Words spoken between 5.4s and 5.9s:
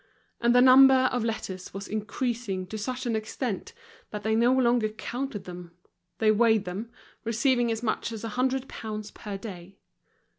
them;